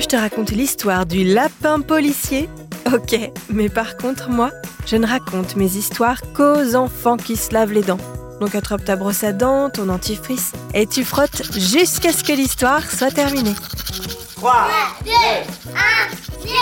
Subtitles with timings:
[0.00, 2.48] que je te raconte l'histoire du lapin policier?
[2.90, 3.18] Ok,
[3.50, 4.50] mais par contre, moi,
[4.86, 7.98] je ne raconte mes histoires qu'aux enfants qui se lavent les dents.
[8.40, 12.90] Donc attrape ta brosse à dents, ton dentifrice, et tu frottes jusqu'à ce que l'histoire
[12.90, 13.54] soit terminée.
[14.36, 14.68] 3,
[15.04, 15.16] 2, 1,
[16.44, 16.54] 0,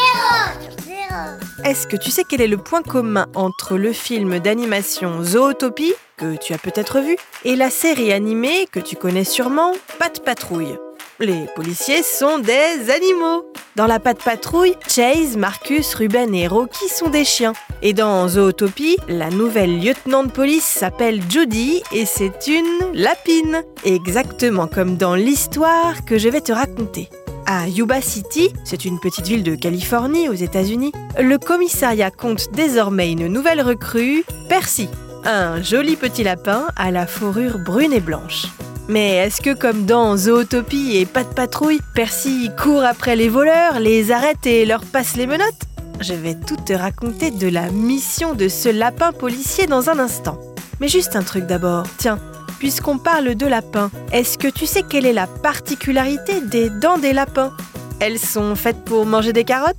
[0.85, 1.65] 0.
[1.65, 6.35] Est-ce que tu sais quel est le point commun entre le film d'animation Zootopie, que
[6.35, 10.77] tu as peut-être vu, et la série animée que tu connais sûrement, Pat Patrouille?
[11.21, 13.45] Les policiers sont des animaux.
[13.75, 17.55] Dans la Pat Patrouille, Chase, Marcus, Ruben et Rocky sont des chiens.
[17.83, 23.65] Et dans Zootopie, la nouvelle lieutenant de police s'appelle Judy et c'est une lapine.
[23.85, 27.09] Exactement comme dans l'histoire que je vais te raconter.
[27.47, 33.11] À Yuba City, c'est une petite ville de Californie aux États-Unis, le commissariat compte désormais
[33.11, 34.89] une nouvelle recrue, Percy,
[35.25, 38.47] un joli petit lapin à la fourrure brune et blanche.
[38.89, 43.81] Mais est-ce que comme dans Zootopie et Pas de patrouille, Percy court après les voleurs,
[43.81, 45.67] les arrête et leur passe les menottes?
[46.01, 50.39] Je vais tout te raconter de la mission de ce lapin policier dans un instant.
[50.81, 52.19] Mais juste un truc d'abord, tiens,
[52.59, 57.13] puisqu'on parle de lapins, est-ce que tu sais quelle est la particularité des dents des
[57.13, 57.53] lapins?
[58.01, 59.77] Elles sont faites pour manger des carottes?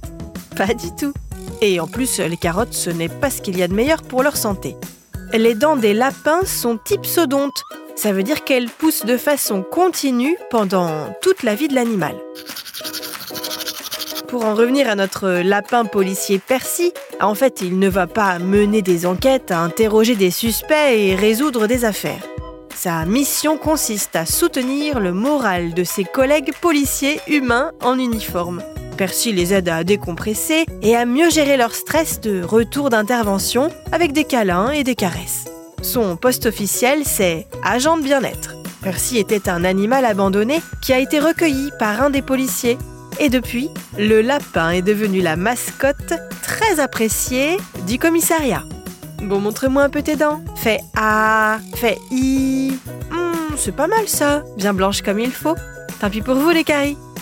[0.55, 1.13] Pas du tout.
[1.61, 4.23] Et en plus, les carottes, ce n'est pas ce qu'il y a de meilleur pour
[4.23, 4.75] leur santé.
[5.33, 7.63] Les dents des lapins sont ipsodontes.
[7.95, 12.15] Ça veut dire qu'elles poussent de façon continue pendant toute la vie de l'animal.
[14.27, 18.81] Pour en revenir à notre lapin policier Percy, en fait, il ne va pas mener
[18.81, 22.23] des enquêtes, interroger des suspects et résoudre des affaires.
[22.73, 28.61] Sa mission consiste à soutenir le moral de ses collègues policiers humains en uniforme.
[28.99, 34.11] Percy les aide à décompresser et à mieux gérer leur stress de retour d'intervention avec
[34.11, 35.45] des câlins et des caresses.
[35.81, 38.55] Son poste officiel, c'est agent de bien-être.
[38.83, 42.77] Percy était un animal abandonné qui a été recueilli par un des policiers.
[43.21, 47.55] Et depuis, le lapin est devenu la mascotte très appréciée
[47.87, 48.63] du commissariat.
[49.21, 50.41] Bon, montre-moi un peu tes dents.
[50.57, 52.73] Fais A, fais I.
[53.11, 55.55] Hmm, c'est pas mal ça, bien blanche comme il faut.
[56.01, 56.97] Tant pis pour vous les caries.